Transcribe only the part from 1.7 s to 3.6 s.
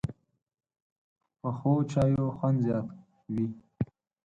چایو خوند زیات وي